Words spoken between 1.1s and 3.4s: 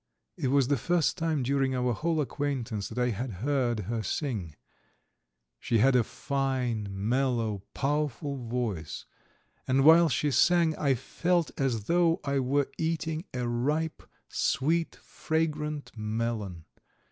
time during our whole acquaintance that I had